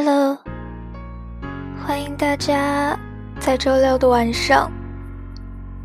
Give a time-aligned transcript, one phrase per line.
[0.00, 0.38] Hello，
[1.84, 2.96] 欢迎大家
[3.40, 4.70] 在周六的晚上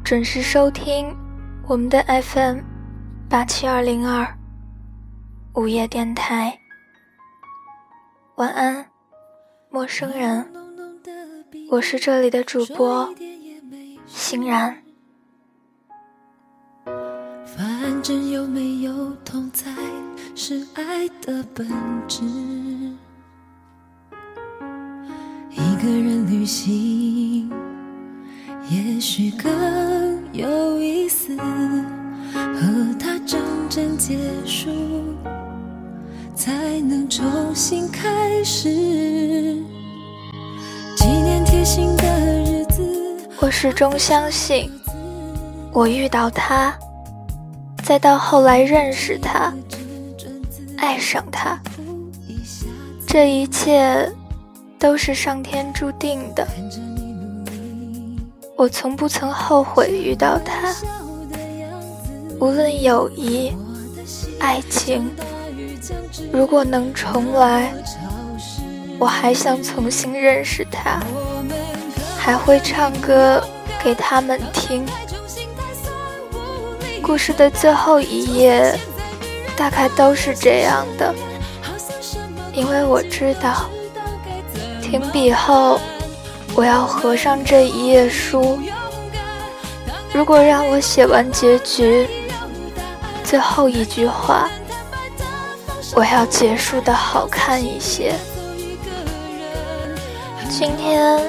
[0.03, 1.17] 准时收听
[1.67, 2.59] 我们的 FM
[3.27, 4.37] 八七二零二
[5.55, 6.59] 午夜电台。
[8.35, 8.85] 晚安，
[9.71, 10.45] 陌生人，
[11.71, 13.11] 我是这里的主播
[14.05, 14.77] 欣然。
[16.85, 19.71] 反正有没有同在，
[20.35, 21.67] 是爱的本
[22.07, 22.21] 质。
[25.83, 27.51] 个人旅行
[28.69, 29.51] 也许更
[30.31, 31.35] 有意思，
[32.33, 34.69] 和他真正结束，
[36.33, 38.69] 才能重新开始。
[40.95, 42.05] 纪念贴心的
[42.45, 42.81] 日子，
[43.41, 44.71] 我始终相信，
[45.73, 46.73] 我遇到他，
[47.83, 49.53] 再到后来认识他，
[50.77, 51.59] 爱上他，
[53.05, 54.09] 这一切。
[54.83, 56.45] 都是上天注定的，
[58.57, 60.75] 我从不曾后悔遇到他。
[62.37, 63.55] 无论友谊、
[64.41, 65.09] 爱情，
[66.33, 67.73] 如果能重来，
[68.99, 70.99] 我还想重新认识他，
[72.17, 73.41] 还会唱歌
[73.81, 74.85] 给他们听。
[77.01, 78.77] 故事的最后一页，
[79.55, 81.15] 大概都是这样的，
[82.51, 83.69] 因为我知道。
[84.93, 85.81] 停笔后，
[86.55, 88.59] 我要合上这一页书。
[90.13, 92.07] 如果让我写完结局，
[93.23, 94.47] 最后一句话，
[95.95, 98.13] 我要结束的好看一些。
[100.47, 101.19] 今天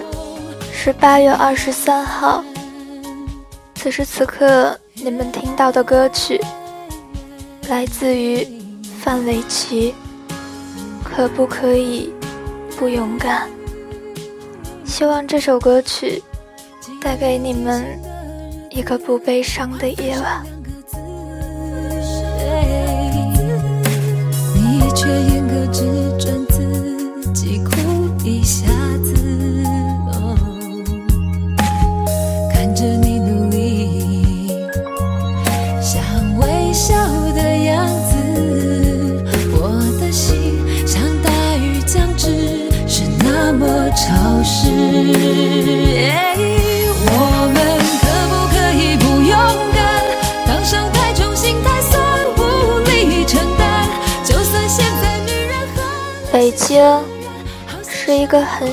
[0.70, 2.44] 是八月二十三号，
[3.76, 6.38] 此时此刻你们听到的歌曲，
[7.70, 8.46] 来自于
[9.00, 9.94] 范玮琪。
[11.02, 12.12] 可不可以
[12.76, 13.48] 不勇敢？
[14.84, 16.22] 希望这首歌曲
[17.00, 17.98] 带给你们
[18.70, 20.44] 一个不悲伤的夜晚。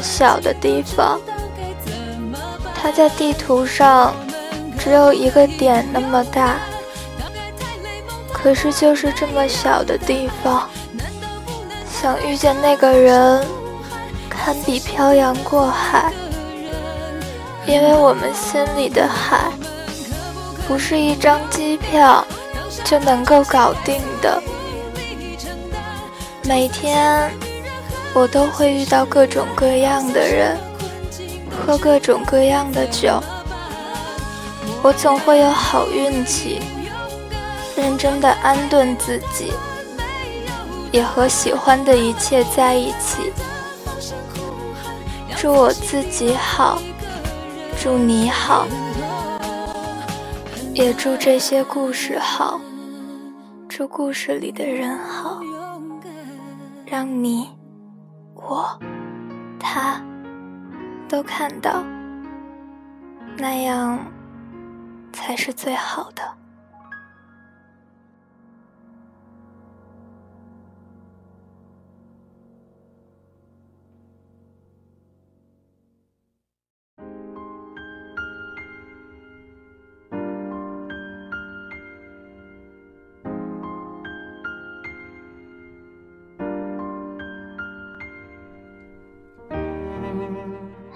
[0.02, 1.20] 小的地方，
[2.74, 4.14] 它在地图上
[4.80, 6.58] 只有一个点那么大。
[8.34, 10.68] 可是就是这么小的地方，
[11.92, 13.46] 想遇见那个人，
[14.28, 16.12] 堪比漂洋过海。
[17.68, 19.52] 因为我们心里的海，
[20.68, 22.26] 不是一张机票
[22.84, 24.42] 就能够搞定的。
[26.44, 27.32] 每天。
[28.14, 30.58] 我都会遇到各种各样的人，
[31.50, 33.22] 喝各种各样的酒。
[34.84, 36.60] 我总会有好运气，
[37.78, 39.54] 认真的安顿自己，
[40.92, 43.32] 也和喜欢的一切在一起。
[45.38, 46.82] 祝我自己好，
[47.82, 48.68] 祝你好，
[50.74, 52.60] 也祝这些故事好，
[53.70, 55.40] 祝故事里的人好，
[56.86, 57.61] 让你。
[58.42, 58.78] 我，
[59.60, 60.02] 他，
[61.08, 61.84] 都看到
[63.38, 64.00] 那样
[65.14, 66.41] 才是最好的。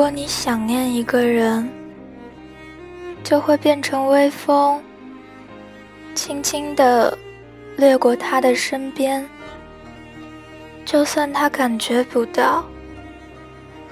[0.00, 1.68] 如果你想念一个人，
[3.22, 4.80] 就会变成微风，
[6.14, 7.18] 轻轻地
[7.76, 9.28] 掠过他的身边。
[10.86, 12.64] 就算他感觉不到，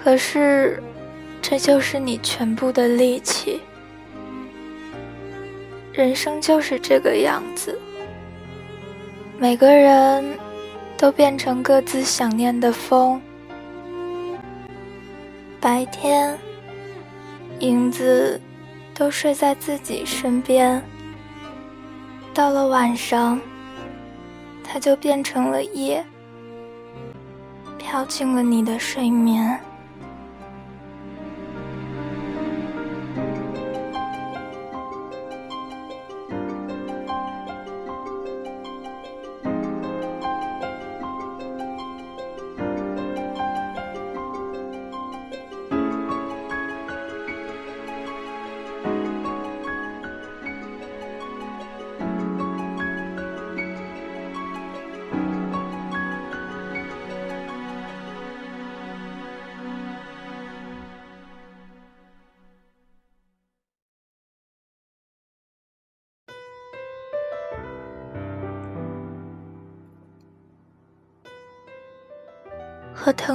[0.03, 0.83] 可是
[1.43, 3.61] 这就是你全部的力气。
[5.93, 7.79] 人生就是这个样子，
[9.37, 10.25] 每个人
[10.97, 13.21] 都变成各自想念的风。
[15.61, 16.39] 白天，
[17.59, 18.41] 影子
[18.95, 20.81] 都睡在自己身边。
[22.33, 23.41] 到了晚上，
[24.63, 26.05] 它就变成了夜，
[27.77, 29.59] 飘进了你的睡眠。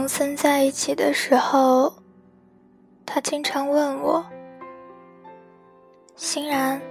[0.03, 1.94] 和森在一起的时候，
[3.05, 4.25] 他经常问我
[6.17, 6.81] ：“欣然，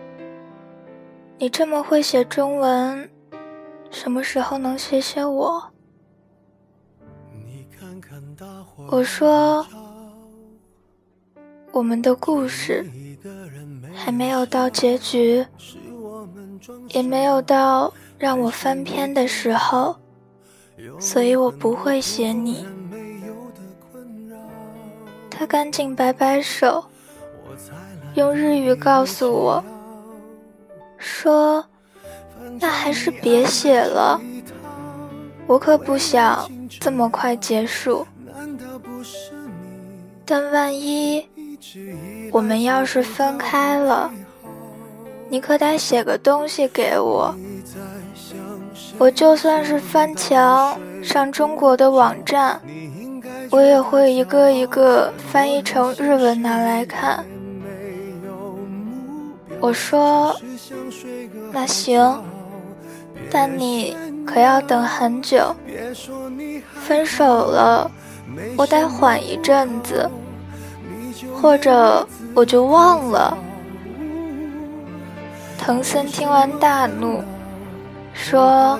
[1.37, 3.11] 你这么会写中文，
[3.91, 5.63] 什么时候能写写我？”
[8.91, 9.67] 我说
[11.71, 12.83] ：“我们的故事
[13.95, 15.45] 还没有到结局，
[16.89, 19.95] 也没有到让我翻篇的时候。”
[20.99, 22.67] 所以我不会写你。
[25.43, 26.85] 他赶紧摆摆手，
[28.15, 29.65] 用日语告诉我，
[30.99, 31.65] 说
[32.61, 34.21] ：“那还是别写了，
[35.49, 36.49] 我可不想
[36.79, 38.07] 这么快结束。
[40.25, 41.27] 但万一
[42.31, 44.09] 我们要是分开了，
[45.29, 47.35] 你可得写个东西给我。”
[48.97, 52.61] 我就算是翻墙上中国的网站，
[53.53, 57.23] 我也会一个一个翻译成日文拿来看。
[59.61, 60.35] 我说
[61.53, 62.19] ：“那行，
[63.31, 63.95] 但你
[64.27, 65.55] 可要等很久。
[66.75, 67.91] 分手了，
[68.57, 70.11] 我得缓一阵子，
[71.41, 73.37] 或者我就忘了。”
[75.61, 77.23] 藤森听完大怒。
[78.15, 78.79] 说：“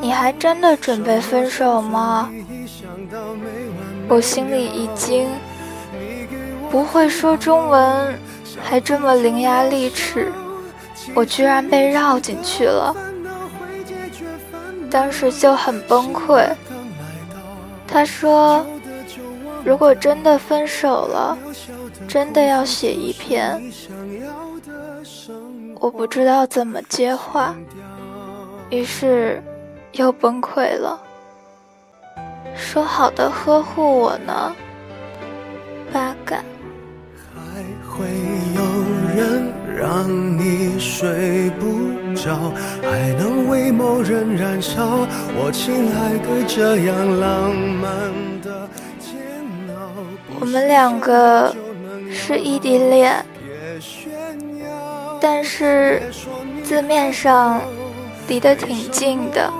[0.00, 2.30] 你还真的准备分手吗？”
[4.12, 5.26] 我心里一惊，
[6.70, 8.14] 不会说中文，
[8.62, 10.30] 还这么伶牙俐齿，
[11.14, 12.94] 我居然被绕进去了。
[14.90, 16.46] 当时就很崩溃。
[17.88, 18.66] 他说
[19.64, 21.38] ：“如果真的分手了，
[22.06, 23.62] 真的要写一篇。”
[25.80, 27.56] 我不知道怎么接话。
[28.68, 29.42] 于是，
[29.92, 31.00] 又崩溃了。
[32.56, 34.54] 说好的呵护我呢，
[35.92, 36.36] 八嘎。
[37.34, 38.06] 还会
[38.54, 38.62] 有
[39.14, 45.06] 人让你睡不着，还能为某人燃烧。
[45.36, 47.90] 我亲爱的，这样浪漫
[48.42, 48.68] 的
[48.98, 49.18] 煎
[49.76, 49.90] 熬。
[50.40, 51.54] 我们两个
[52.10, 53.24] 是异地恋，
[55.20, 56.02] 但是
[56.62, 57.60] 字面上。
[58.28, 59.52] 离得挺近的。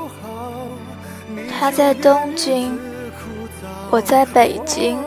[1.59, 2.79] 他在东京，
[3.91, 4.99] 我在北京。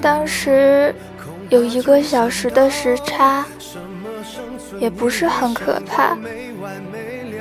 [0.00, 0.94] 当时
[1.50, 3.44] 有一个小时的时差，
[4.78, 6.16] 也不是很可怕，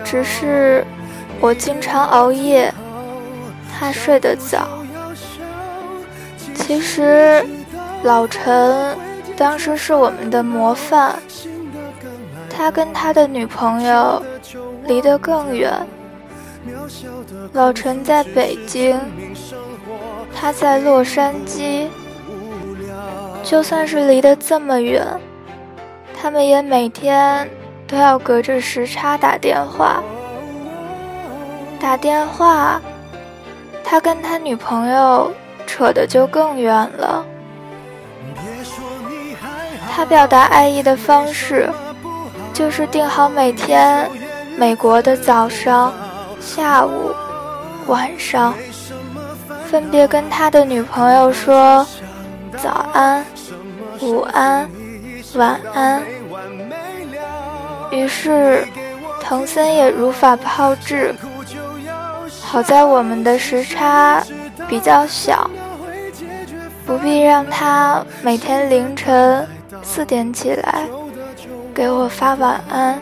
[0.03, 0.85] 只是
[1.39, 2.73] 我经常熬夜，
[3.71, 4.67] 他睡得早。
[6.55, 7.45] 其实
[8.03, 8.97] 老陈
[9.37, 11.17] 当时是我们的模范，
[12.49, 14.21] 他跟他的女朋友
[14.85, 15.71] 离得更远。
[17.53, 18.99] 老陈在北京，
[20.35, 21.87] 他在洛杉矶。
[23.43, 25.05] 就算是离得这么远，
[26.19, 27.49] 他们也每天
[27.87, 30.03] 都要隔着时差打电话。
[31.79, 32.81] 打电话，
[33.85, 35.31] 他跟他女朋友
[35.65, 37.25] 扯的就更远了。
[39.89, 41.69] 他表达爱意的方式，
[42.53, 44.09] 就是定好每天
[44.57, 45.93] 美国的早上。
[46.47, 47.13] 下午、
[47.87, 48.53] 晚上，
[49.69, 51.85] 分别跟他的女朋友说
[52.57, 53.23] 早安、
[53.99, 54.67] 午安、
[55.35, 56.01] 晚安。
[57.91, 58.65] 于是，
[59.21, 61.13] 藤森也如法炮制。
[62.41, 64.23] 好在我们的时差
[64.69, 65.49] 比较小，
[66.85, 69.45] 不必让他每天凌晨
[69.83, 70.85] 四点起来
[71.75, 73.01] 给我发晚安。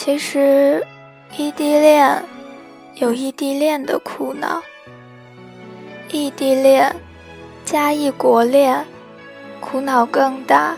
[0.00, 0.86] 其实，
[1.36, 2.22] 异地恋
[2.94, 4.62] 有异地恋的苦恼，
[6.12, 6.94] 异地恋
[7.64, 8.86] 加异国恋，
[9.58, 10.76] 苦恼更大。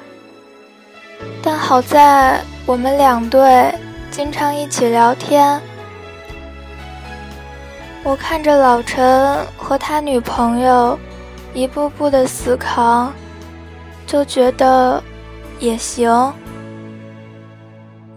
[1.43, 3.71] 但好在我们两队
[4.11, 5.61] 经常一起聊天，
[8.03, 10.99] 我看着老陈和他女朋友
[11.53, 13.13] 一步步的死扛，
[14.07, 15.01] 就觉得
[15.59, 16.33] 也行。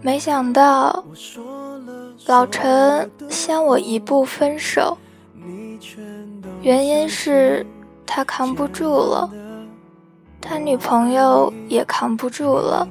[0.04, 1.02] 没想到，
[2.26, 4.98] 老陈先我一步分手，
[6.60, 7.64] 原因是
[8.04, 9.30] 他扛不住了，
[10.42, 12.86] 他女朋友也扛不住了，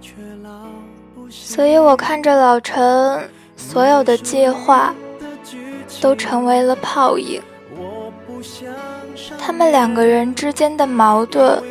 [1.30, 4.92] 所以我看着老陈所有的计划
[6.02, 7.40] 都成为了泡影，
[9.38, 11.62] 他们两个人之间的矛盾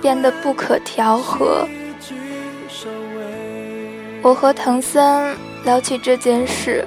[0.00, 1.68] 变得不可调和。
[4.26, 6.84] 我和藤森聊起这件事，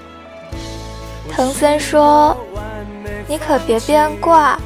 [1.32, 2.36] 藤森说
[3.30, 4.60] ：“你可别变卦，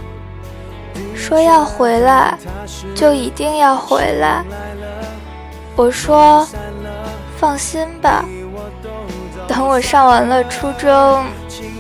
[1.13, 2.36] 说要回来
[2.96, 4.44] 就一定要回来。”
[5.77, 6.48] 我说
[7.38, 8.25] ：“放心吧，
[9.48, 11.24] 等我上完了初中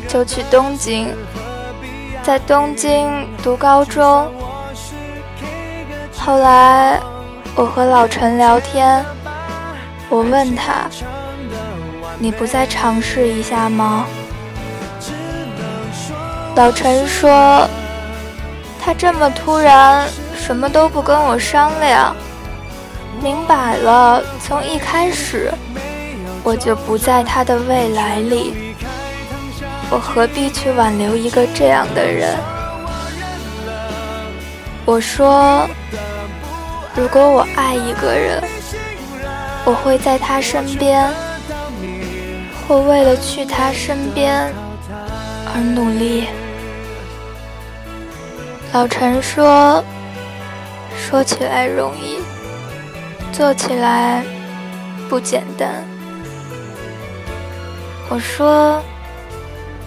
[0.07, 1.07] 就去东京，
[2.21, 4.31] 在东京读高中。”
[6.15, 7.01] 后来
[7.55, 9.03] 我和老陈聊天。
[10.09, 10.87] 我问他
[12.19, 14.05] ：“你不再尝试一下吗？”
[16.55, 17.67] 老陈说
[18.79, 20.07] ：“他这么突然，
[20.37, 22.15] 什么都不跟我商量，
[23.21, 25.51] 明摆了，从一开始
[26.43, 28.75] 我就不在他的未来里，
[29.89, 32.37] 我何必去挽留一个这样的人？”
[34.85, 35.67] 我说
[36.93, 38.43] ：“如果我爱一个人。”
[39.65, 41.09] 我会在他身边，
[42.67, 44.53] 会为了去他身边
[45.53, 46.25] 而努力。
[48.73, 49.81] 老陈说
[50.97, 52.17] ：“说起来容易，
[53.31, 54.21] 做起来
[55.07, 55.69] 不简单。”
[58.09, 58.83] 我说：“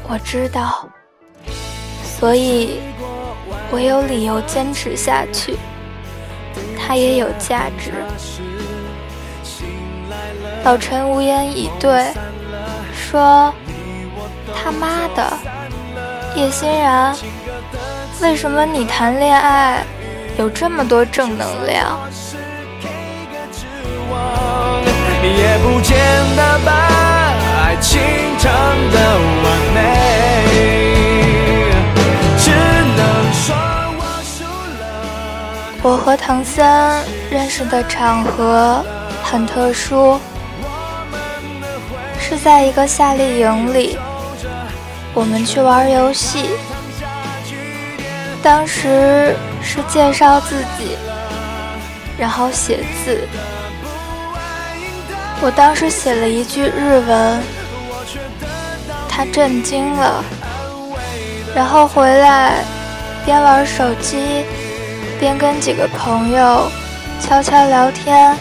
[0.09, 0.89] 我知道，
[2.03, 2.81] 所以
[3.71, 5.59] 我有理由坚持下去，
[6.79, 7.93] 他也有价值。”
[10.67, 12.13] 老陈无言以对，
[12.93, 13.55] 说
[14.53, 15.33] ：“他妈的，
[16.35, 17.15] 叶欣然，
[18.21, 19.85] 为什么你谈恋爱
[20.37, 21.97] 有这么多正能量。
[25.23, 25.97] 也不见
[26.35, 26.73] 得把
[27.63, 28.01] 爱情
[28.41, 28.53] 唱
[28.91, 28.99] 得
[29.45, 29.79] 完美，
[32.39, 33.55] 只能说
[34.01, 34.43] 我输
[34.81, 34.83] 了。
[35.85, 38.85] 我和唐三认识的场合
[39.23, 40.19] 很特殊，
[42.29, 43.97] 是在一个夏令营里，
[45.15, 46.51] 我们去玩游戏，
[48.43, 50.99] 当时是介绍自己，
[52.19, 53.29] 然后写字。
[55.41, 57.41] 我当时写了一句日文，
[59.09, 60.25] 他震惊了，
[61.55, 62.55] 然后回来
[63.25, 64.45] 边玩手机
[65.21, 66.69] 边跟几个朋友
[67.21, 68.37] 悄悄聊天，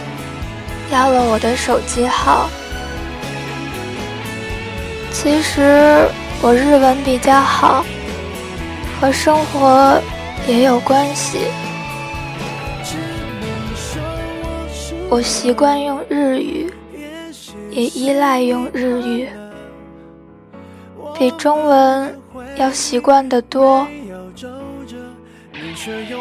[0.91, 2.49] 要了我的手机号。
[5.17, 6.05] 其实
[6.41, 7.85] 我日文比较好，
[8.99, 9.97] 和生活
[10.45, 11.39] 也有关系，
[15.09, 16.69] 我习惯用日语。
[17.71, 19.29] 也依赖用日语，
[21.17, 22.19] 比中文
[22.55, 23.85] 要习惯得多。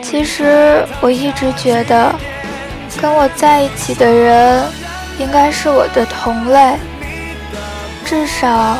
[0.03, 2.13] 其实我一直觉得，
[3.01, 4.65] 跟我在一起的人
[5.19, 6.77] 应该是我的同类，
[8.15, 8.77] 至少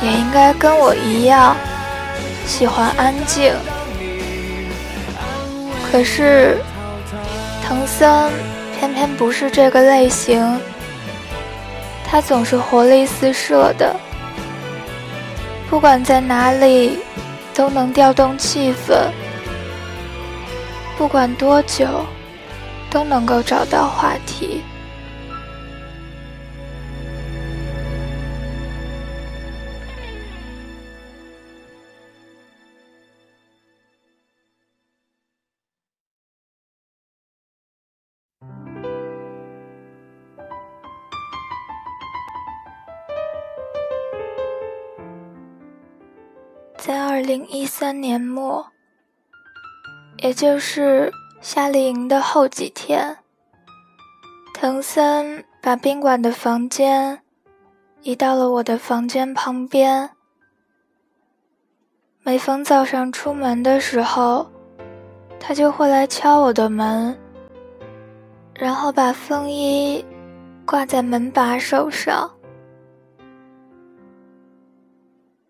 [0.00, 1.56] 也应该跟我一样
[2.46, 3.52] 喜欢安静。
[5.90, 6.56] 可是，
[7.66, 8.30] 藤森
[8.78, 10.56] 偏偏不是这个类型。
[12.06, 13.96] 他总是活力四射的，
[15.68, 17.00] 不管在哪里
[17.52, 19.10] 都能调动气氛，
[20.96, 22.06] 不管多久
[22.88, 24.62] 都能够找到话题。
[46.90, 48.66] 在二零一三年末，
[50.16, 53.18] 也就是夏令营的后几天，
[54.52, 57.20] 藤森把宾馆的房间
[58.02, 60.10] 移到了我的房间旁边。
[62.24, 64.50] 每逢早上出门的时候，
[65.38, 67.16] 他就会来敲我的门，
[68.52, 70.04] 然后把风衣
[70.66, 72.28] 挂在门把手上。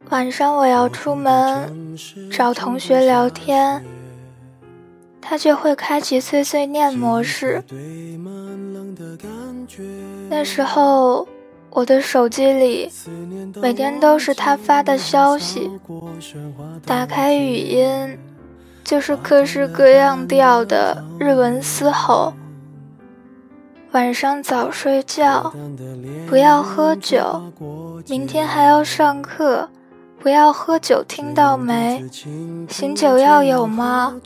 [0.09, 1.97] 晚上我要出门
[2.33, 3.85] 找同学聊天，
[5.21, 7.63] 他就会开启碎碎念模式。
[10.29, 11.29] 那时候
[11.69, 12.91] 我的手机里
[13.61, 15.71] 每天都是他发的消息，
[16.85, 18.19] 打开语音
[18.83, 22.33] 就是各式各样调的日文嘶吼。
[23.93, 25.53] 晚上早睡觉，
[26.27, 27.53] 不要喝酒，
[28.09, 29.69] 明天还要上课。
[30.21, 32.05] 不要喝酒，听到没？
[32.69, 34.21] 醒酒药有吗？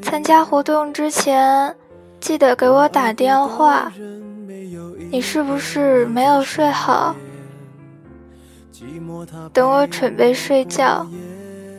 [0.00, 1.74] 参加活动之前
[2.20, 3.92] 记得给我打电话。
[5.10, 7.14] 你是不是没有睡好？
[9.52, 11.04] 等我准备睡觉，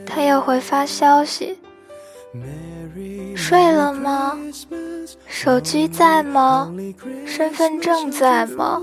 [0.06, 1.58] 他又会发消息。
[3.34, 4.38] 睡了吗？
[5.26, 6.70] 手机在吗？
[7.26, 8.82] 身份证在吗？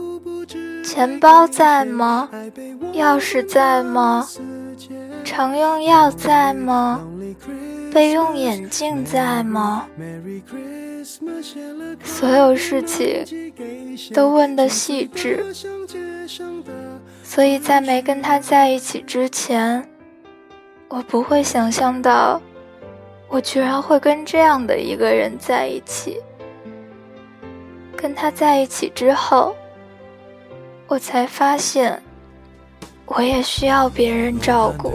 [0.84, 2.28] 钱包在吗？
[2.92, 4.28] 钥匙在吗？
[5.24, 7.00] 常用药在吗？
[7.90, 9.86] 备用眼镜在吗？
[12.04, 13.24] 所有事情
[14.12, 15.42] 都问的细致，
[17.22, 19.88] 所以在没跟他在一起之前，
[20.88, 22.40] 我不会想象到，
[23.28, 26.20] 我居然会跟这样的一个人在一起。
[27.96, 29.56] 跟他在一起之后，
[30.94, 32.00] 我才发现。
[33.06, 34.92] 我也需要别人照顾。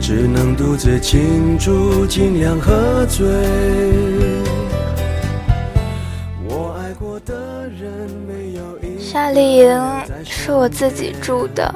[0.00, 3.28] 只能独自庆祝，尽量喝醉。
[8.98, 9.78] 夏令营
[10.24, 11.74] 是我自己住的，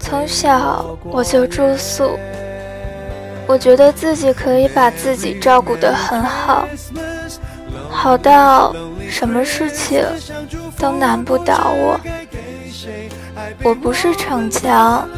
[0.00, 2.18] 从小我就住宿，
[3.46, 6.66] 我觉得自己可以把自己照顾得很好，
[7.98, 8.72] 好到。
[9.10, 10.04] 什么事情
[10.78, 11.98] 都难不倒我。
[13.62, 15.08] 我不是逞强，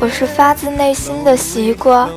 [0.00, 2.08] 我是发自内心的习惯。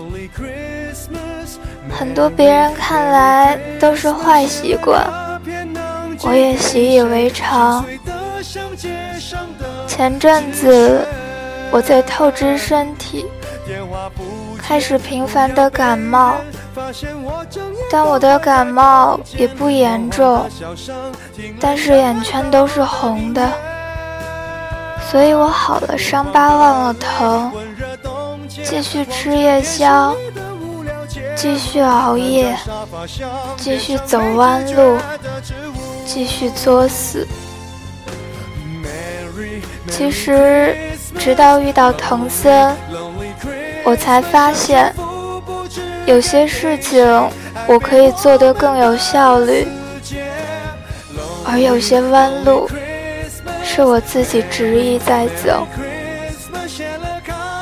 [1.89, 5.07] 很多别人看来都是坏习惯，
[6.23, 7.85] 我也习以为常。
[9.87, 11.05] 前阵子
[11.71, 13.23] 我在透支身体，
[14.57, 16.35] 开始频繁的感冒，
[17.91, 20.45] 但我的感冒也不严重，
[21.59, 23.49] 但是眼圈都是红的，
[25.09, 27.51] 所以我好了伤疤忘了疼，
[28.63, 30.15] 继续吃夜宵，
[31.35, 32.55] 继续熬夜，
[33.55, 34.97] 继续走弯路，
[36.05, 37.27] 继续作死。
[39.89, 40.75] 其实，
[41.17, 42.75] 直到遇到藤森，
[43.83, 44.93] 我才发现，
[46.07, 47.05] 有些事情
[47.67, 49.67] 我可以做得更有效率，
[51.45, 52.65] 而有些弯路
[53.61, 55.67] 是我自己执意在走。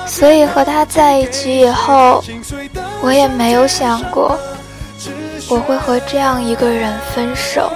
[0.05, 2.23] 所以和他在一起以后，
[3.01, 4.39] 我也没有想过
[5.49, 7.71] 我会和这样一个人分手。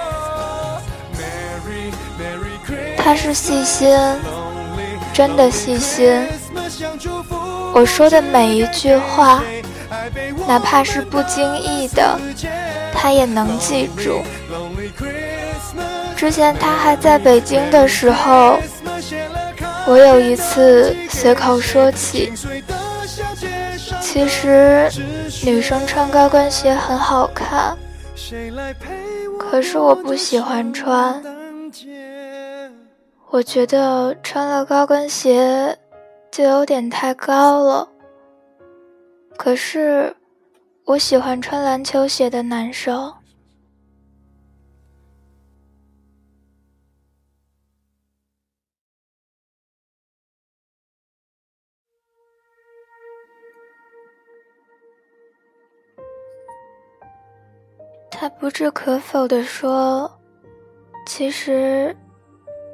[2.96, 3.98] 他是细心。
[5.12, 6.24] 真的细心，
[7.74, 9.42] 我说的每一句话，
[10.50, 12.18] 哪怕是不经意的，
[12.92, 14.20] 他也能记住。
[16.16, 18.58] 之前他还在北京的时候，
[19.86, 22.32] 我有一次随口说起，
[24.02, 24.90] 其实
[25.44, 27.78] 女生穿高跟鞋很好看，
[29.38, 31.22] 可是我不喜欢穿。
[33.30, 35.78] 我觉得穿了高跟鞋
[36.32, 37.88] 就有点太高了。
[39.36, 40.12] 可是
[40.90, 43.14] 我喜欢穿篮球鞋的男生。
[58.10, 60.10] 他不置可否地说
[61.06, 61.96] ：“其实。”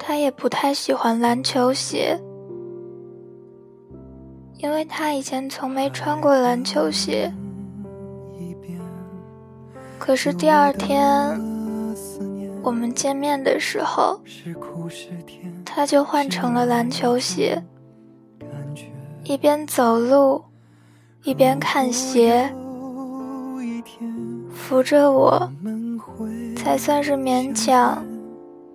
[0.00, 2.18] 他也不太喜欢篮球鞋，
[4.56, 7.30] 因为他以前从没穿过篮球鞋。
[10.06, 11.36] 可是第二天
[12.62, 14.20] 我们见面的时候，
[15.64, 17.60] 他就换成了篮球鞋，
[19.24, 20.44] 一边走路
[21.24, 22.48] 一边看鞋，
[24.54, 25.50] 扶着我，
[26.54, 28.06] 才算是勉强。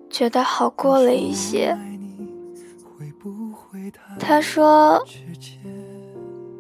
[0.10, 1.74] 觉得好过了一些。
[4.20, 5.02] 他说：“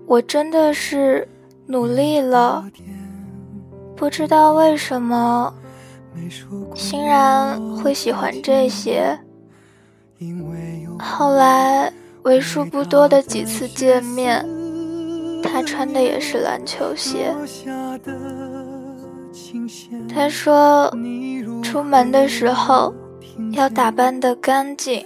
[0.07, 1.27] 我真的是
[1.65, 2.65] 努力了，
[4.01, 5.53] 不知道为什么
[6.73, 9.15] 欣然会喜欢这些。
[10.97, 14.43] 后来为数不多的几次见面，
[15.43, 17.31] 他穿的也是篮球鞋。
[20.09, 20.91] 他说，
[21.61, 22.91] 出门的时候。”
[23.53, 25.05] 要打扮的干净，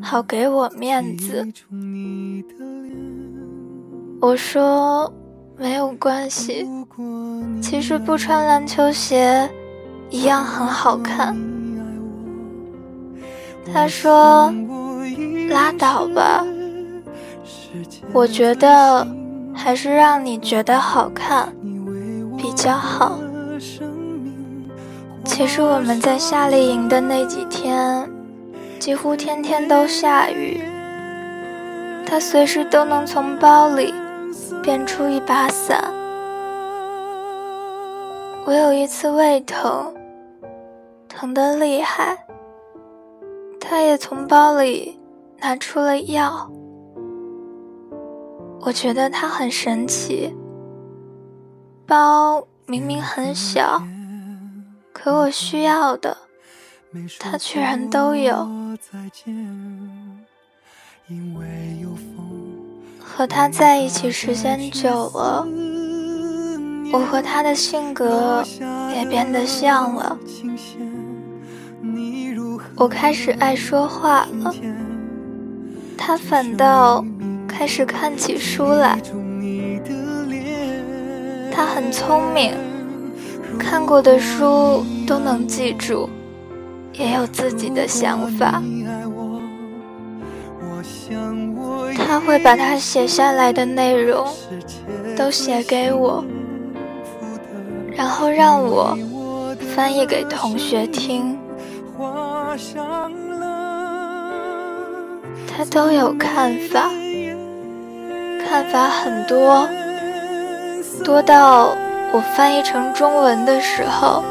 [0.00, 1.46] 好给我面子。
[4.20, 5.12] 我说
[5.62, 6.66] 没有关系，
[7.62, 9.48] 其实不穿篮球鞋
[10.10, 11.36] 一样很好看。
[13.72, 14.52] 他说
[15.50, 16.44] 拉倒吧，
[18.12, 19.06] 我觉得
[19.54, 21.54] 还是让你觉得好看
[22.36, 23.20] 比较好。
[25.24, 28.10] 其实我们在夏令营的那几天，
[28.80, 30.60] 几乎天天都下雨。
[32.04, 33.94] 他随时都能从包里
[34.62, 35.92] 变出一把伞。
[38.46, 39.92] 我有一次胃疼，
[41.08, 42.24] 疼得厉害，
[43.60, 45.00] 他也从包里
[45.40, 46.48] 拿出了药。
[48.60, 50.32] 我觉得他很神奇，
[51.84, 53.82] 包明明很小。
[54.92, 56.16] 可我需要的，
[57.18, 58.48] 他居然都有。
[63.14, 65.46] 和他在一起时间久了，
[66.90, 68.42] 我和他的性格
[68.96, 70.18] 也变得像了。
[72.74, 74.54] 我开始爱说话了，
[75.98, 77.04] 他反倒
[77.46, 78.98] 开始看起书来。
[81.52, 82.54] 他很聪明。
[83.58, 86.08] 看过的书都能记住，
[86.94, 88.62] 也有自己的想法。
[92.12, 94.26] 他会把他写下来的内容
[95.16, 96.22] 都写给我，
[97.96, 98.94] 然后让我
[99.74, 101.38] 翻译给同学听。
[105.48, 106.90] 他都有看法，
[108.46, 109.66] 看法很多，
[111.02, 111.74] 多到。
[112.12, 114.22] 我翻译成中文的时候，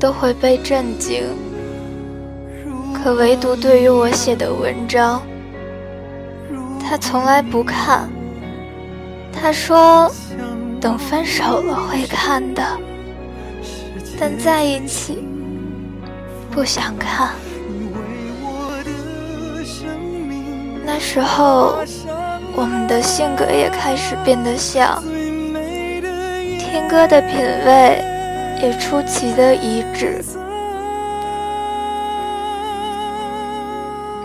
[0.00, 1.22] 都会被震惊。
[2.94, 5.20] 可唯独对于我写的文章，
[6.94, 8.08] 他从来不看，
[9.32, 10.08] 他说
[10.80, 12.62] 等分手了会看的，
[14.16, 15.26] 但在一起
[16.52, 17.30] 不想看。
[20.86, 21.74] 那时候，
[22.54, 25.02] 我们的性格也开始变得像，
[26.60, 28.04] 听歌的品味
[28.62, 30.24] 也出奇的一致。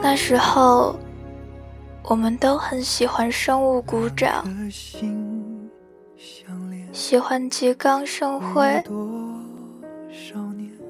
[0.04, 0.96] 那时候，
[2.10, 4.44] 我们都很喜欢生物鼓掌，
[6.92, 8.84] 喜欢吉冈盛辉，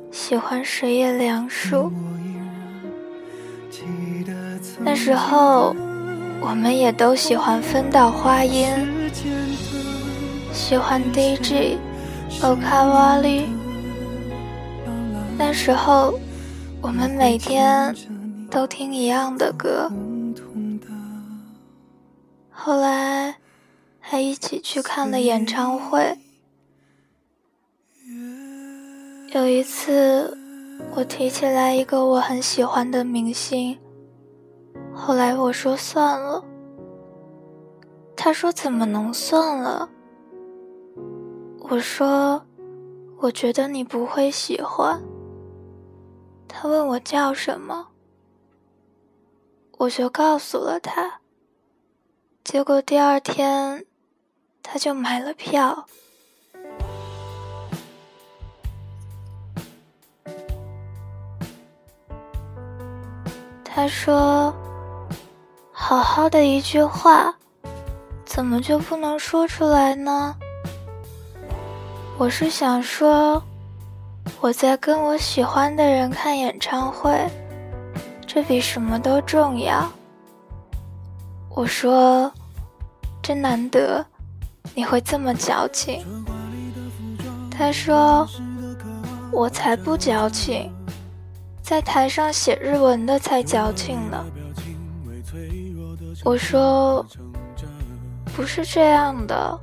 [0.10, 1.92] 喜欢水野凉树。
[4.80, 5.76] 那时候，
[6.40, 8.70] 我们也都喜欢分岛花音，
[10.54, 11.78] 喜欢 DJ
[12.40, 13.44] Okawali。
[15.38, 16.18] 那时候，
[16.82, 17.94] 我们每天
[18.50, 19.92] 都听一样的歌。
[22.62, 23.38] 后来，
[24.02, 26.20] 还一起去看了演唱会。
[29.34, 30.38] 有一次，
[30.94, 33.80] 我提起来一个我很喜欢的明星。
[34.94, 36.44] 后来我说算了，
[38.14, 39.90] 他说怎么能算了？
[41.60, 42.46] 我说
[43.20, 45.02] 我觉得你不会喜欢。
[46.46, 47.88] 他问我叫什么，
[49.78, 51.22] 我就告诉了他。
[52.52, 53.86] 结果第二天
[54.64, 55.86] 他就买了票。
[63.64, 64.52] 他说。
[65.72, 67.36] 好好的一句话，
[68.26, 70.36] 怎么就不能说出来呢？
[72.18, 73.40] 我是想说，
[74.42, 77.30] 我在跟我喜欢的人看演唱会，
[78.26, 79.88] 这比什么都重要。
[81.60, 82.32] 我说，
[83.22, 84.06] 真难得，
[84.74, 86.02] 你会这么矫情。
[87.52, 88.26] 他说，
[89.30, 90.72] 我才不矫情，
[91.62, 94.26] 在台上写日文的才矫情呢。
[96.24, 97.06] 我说，
[98.34, 99.60] 不是这样的，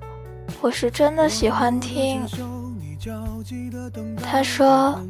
[0.61, 2.21] 我是真的喜欢听。
[4.23, 5.01] 他说，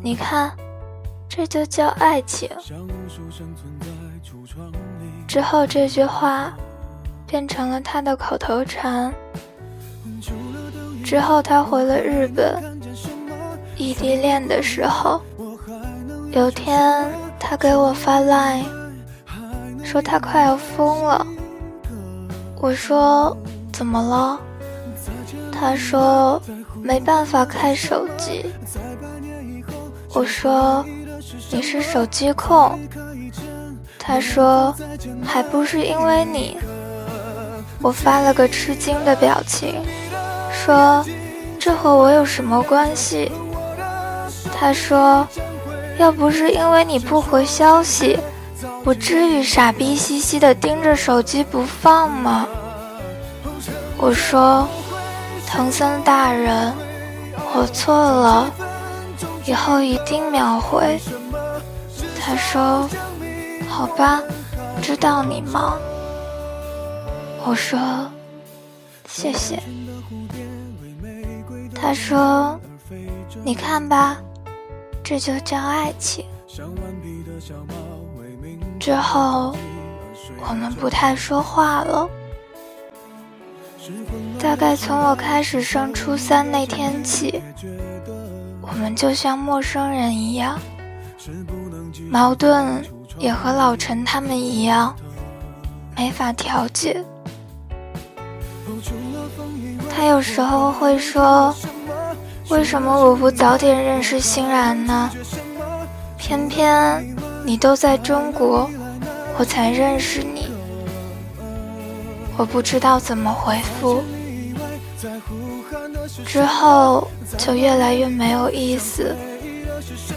[0.00, 0.56] 你看，
[1.28, 2.48] 这就叫爱情。
[5.26, 6.52] 之后这句话
[7.26, 9.12] 变成了他的口头禅。
[11.04, 12.60] 之后他回了日本，
[13.76, 15.20] 异地恋的时候，
[16.32, 17.06] 有天
[17.38, 18.64] 他给我发 line。
[19.84, 21.24] 说他快要疯了，
[22.60, 23.36] 我说
[23.72, 24.40] 怎么了？
[25.52, 26.42] 他说
[26.82, 28.46] 没办法开手机。
[30.12, 30.84] 我说
[31.50, 32.76] 你是手机控。
[34.06, 34.72] 他说
[35.24, 36.56] 还不是因为你。
[37.82, 39.82] 我发了个吃惊的表情，
[40.52, 41.04] 说
[41.58, 43.30] 这和我有什么关系？
[44.54, 45.26] 他说
[45.98, 48.16] 要不是因为你不回消息。
[48.84, 52.46] 我至于傻逼兮兮的盯着手机不放吗？
[53.98, 54.68] 我说，
[55.46, 56.72] 藤森大人，
[57.54, 58.50] 我错了，
[59.44, 61.00] 以后一定秒回。
[62.20, 62.88] 他说，
[63.68, 64.22] 好吧，
[64.82, 65.78] 知道你忙。
[67.44, 67.78] 我说，
[69.08, 69.62] 谢谢。
[71.74, 72.58] 他说，
[73.44, 74.16] 你看吧，
[75.04, 76.24] 这就叫爱情。
[78.80, 79.54] 之后，
[80.48, 82.08] 我们不太说话了。
[84.40, 87.40] 大概从我开始上初三那天起，
[88.60, 90.58] 我们就像陌生人一样，
[92.10, 92.84] 矛盾
[93.18, 94.94] 也和老陈他们一样，
[95.96, 97.02] 没法调解。
[99.94, 101.54] 他有时候会说
[102.50, 105.10] ：“为什么我不早点认识欣然呢？
[106.18, 107.14] 偏偏……”
[107.46, 108.68] 你都在中国，
[109.38, 110.50] 我才认识你。
[112.36, 114.02] 我不知道怎么回复，
[116.24, 117.06] 之后
[117.38, 119.14] 就越来越没有意思，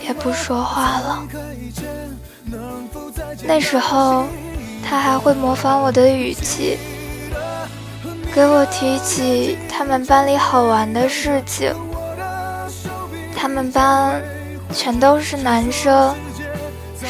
[0.01, 1.23] 也不说话了。
[3.43, 4.25] 那时候，
[4.83, 6.77] 他还会模仿我的语气，
[8.33, 11.73] 给我提起他们班里好玩的事情。
[13.35, 14.21] 他们班
[14.73, 16.15] 全都是男生。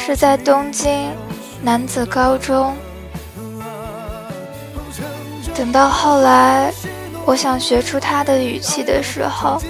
[0.02, 1.10] 是在东京
[1.62, 2.74] 男子高中。
[5.54, 6.72] 等到后来，
[7.26, 9.60] 我想学出他的语气的时候，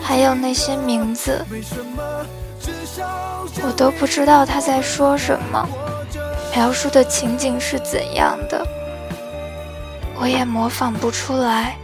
[0.00, 1.44] 还有那些名字，
[3.66, 5.68] 我都不知道他在说什么，
[6.54, 8.66] 描述的情景是怎样的。
[10.16, 11.76] 我也模仿不出来。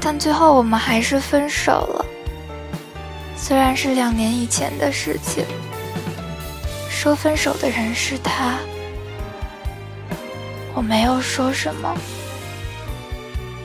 [0.00, 2.06] 但最后我们还是分手了，
[3.36, 5.44] 虽然是两年以前的事情。
[6.88, 8.58] 说分手的人是他，
[10.74, 11.96] 我没有说什么。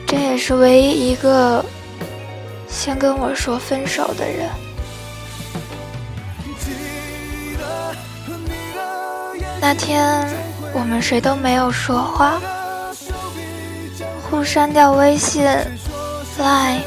[0.06, 1.64] 这也是唯一一个
[2.68, 4.48] 先跟我说分手的人。
[9.66, 10.22] 那天
[10.74, 12.38] 我们谁都没有说话，
[14.22, 15.42] 互删掉微信、
[16.38, 16.82] Line、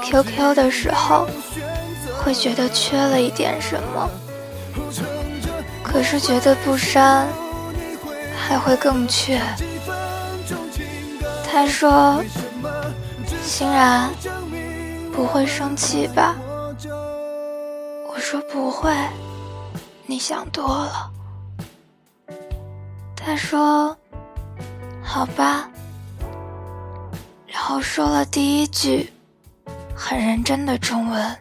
[0.00, 1.26] QQ 的时候，
[2.22, 4.08] 会觉得缺了一点什么。
[5.82, 7.26] 可是觉得不删，
[8.38, 9.40] 还会更缺。
[11.50, 12.22] 他说
[13.42, 14.08] ：“欣然，
[15.12, 16.36] 不会生气吧？”
[18.06, 18.94] 我说：“不会，
[20.06, 21.09] 你想多了。”
[23.30, 23.96] 他说
[25.00, 25.70] ：“好吧。”
[27.46, 29.08] 然后说了第一句
[29.94, 31.38] 很认真的中文。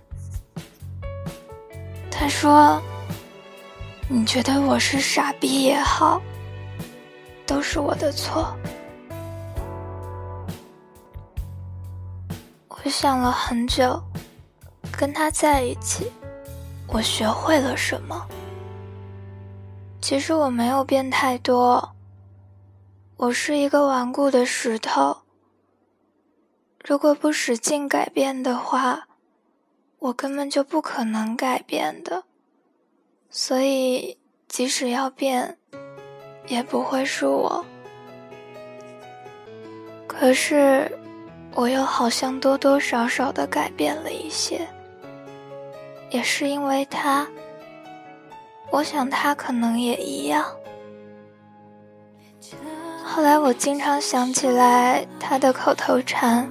[2.11, 2.79] 他说。
[4.07, 6.19] 你觉得我是傻逼也好，
[7.45, 8.55] 都是我的错。
[12.69, 14.01] 我想了很久，
[14.91, 16.11] 跟他在一起，
[16.87, 18.27] 我学会了什么？
[20.01, 21.95] 其实我没有变太多，
[23.17, 25.17] 我是一个顽固的石头。
[26.83, 29.07] 如果不使劲改变的话，
[29.99, 32.23] 我根本就不可能改变的。
[33.29, 35.57] 所以，即使要变，
[36.47, 37.63] 也不会是我。
[40.07, 40.97] 可是，
[41.53, 44.67] 我又好像多多少少的改变了一些，
[46.09, 47.27] 也是因为他。
[48.71, 50.45] 我想他可能也一样。
[53.03, 56.47] 后来，我经常想起来他的口头禅：“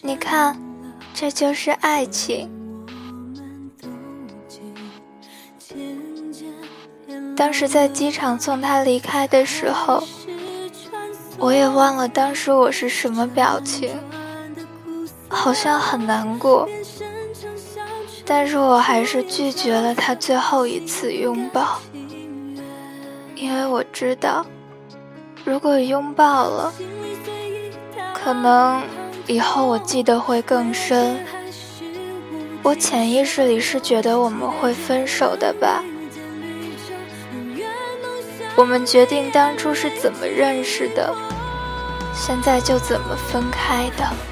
[0.00, 0.56] 你看，
[1.12, 2.48] 这就是爱情。”
[7.36, 10.02] 当时在机场送他离开的时候，
[11.38, 13.90] 我也忘了当时我是什么表情，
[15.28, 16.68] 好像很难过，
[18.24, 21.80] 但是我还是拒绝了他最后一次拥抱，
[23.34, 24.46] 因为我知道，
[25.44, 26.72] 如果拥抱了，
[28.14, 28.82] 可能
[29.26, 31.16] 以后我记得会更深。
[32.62, 35.82] 我潜意识里是觉得我们会分手的吧。
[38.54, 41.12] 我们决定当初是怎么认识的，
[42.14, 44.31] 现在就怎么分开的。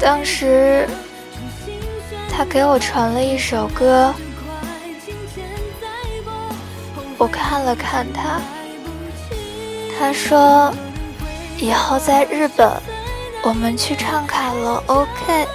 [0.00, 0.88] 当时
[2.30, 4.14] 他给我传了一首歌，
[7.18, 8.40] 我看了看他，
[9.98, 10.72] 他说
[11.58, 12.70] ：“以后在日本，
[13.42, 15.46] 我们去唱卡拉 OK。”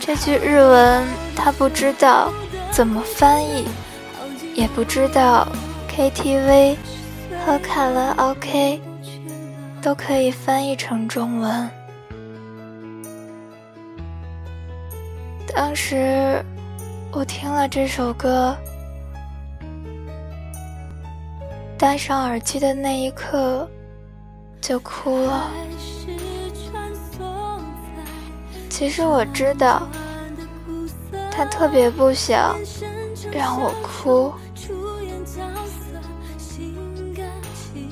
[0.00, 1.06] 这句日文。
[1.34, 2.30] 他不知道
[2.70, 3.66] 怎么翻译，
[4.54, 5.48] 也不知道
[5.90, 6.76] KTV
[7.44, 8.80] 和卡拉 OK
[9.80, 11.68] 都可以翻译成中文。
[15.54, 16.44] 当时
[17.12, 18.56] 我听了这首歌，
[21.78, 23.68] 戴上耳机的那一刻
[24.60, 25.50] 就哭了。
[28.70, 29.86] 其实我知道。
[31.34, 32.54] 他特别不想
[33.32, 34.30] 让我哭，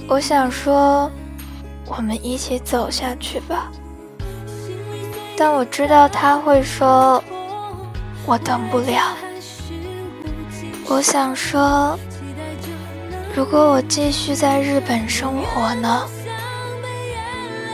[0.07, 1.11] 我想说，
[1.87, 3.73] 我们一起走下去吧。
[5.39, 7.25] 但我知道他会说，
[8.31, 9.17] 我等不了。
[10.87, 11.99] 我想说，
[13.35, 16.07] 如果我继续在日本生活呢？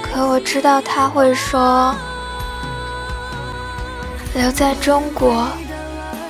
[0.01, 1.95] 可我知道他会说。
[4.35, 5.47] 留在中国，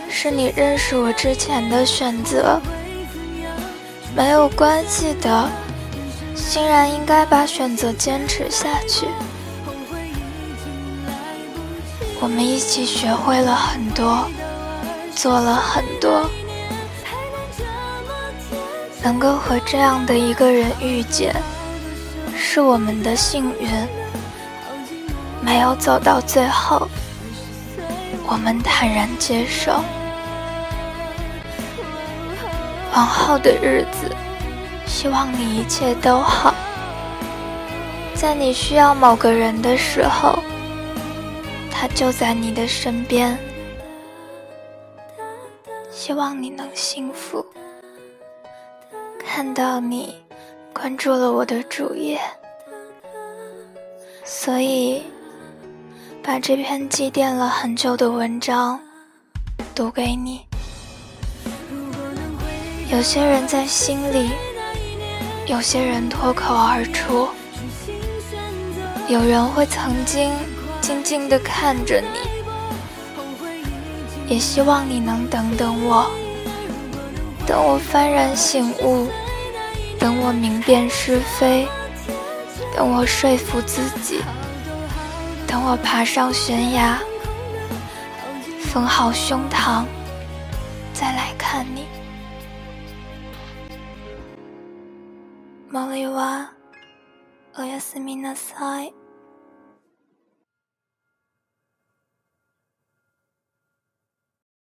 [0.09, 2.61] 是你认识我之前的选择，
[4.17, 5.49] 没有关系的。
[6.35, 9.07] 欣然应该把选择坚持下去。
[12.21, 14.27] 我们一起学会了很多，
[15.15, 16.29] 做了很多，
[19.03, 21.35] 能够和这样的一个人遇见，
[22.37, 23.69] 是我们的幸运。
[25.43, 26.89] 没有走到最后。
[28.29, 29.81] 我们坦然接受，
[32.93, 34.11] 往后的日子，
[34.85, 36.53] 希望你一切都好。
[38.15, 40.41] 在你需要某个人的时候，
[41.79, 43.39] 他就在你的身边。
[45.91, 47.45] 希望你能幸福。
[49.19, 50.15] 看到你
[50.73, 52.19] 关注了我的主页，
[54.25, 55.03] 所以
[56.23, 58.81] 把这篇积淀了很久的文章
[59.75, 60.47] 读给你。
[62.91, 64.31] 有些人在心里，
[65.47, 67.29] 有些人脱口而出，
[69.09, 70.33] 有人会曾经
[70.87, 72.07] 静静地看着你。
[74.33, 76.09] 也希望你能等等我，
[77.45, 79.09] 等我幡然醒悟，
[79.99, 81.67] 等我明辨是非，
[82.77, 84.23] 等我说服自己，
[85.45, 87.01] 等我爬上悬崖，
[88.61, 89.85] 缝好胸膛，
[90.93, 91.85] 再来看你。
[95.69, 96.49] 玛丽娃，
[97.55, 98.93] 我要斯米纳塞。